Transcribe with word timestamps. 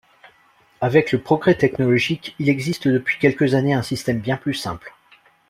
Avec 0.81 1.11
le 1.11 1.21
progrès 1.21 1.53
technologique, 1.53 2.33
il 2.39 2.49
existe 2.49 2.87
depuis 2.87 3.19
quelques 3.19 3.53
années 3.53 3.75
un 3.75 3.83
système 3.83 4.17
bien 4.19 4.35
plus 4.35 4.55
simple. 4.55 4.95